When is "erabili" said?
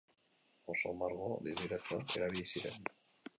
2.21-2.47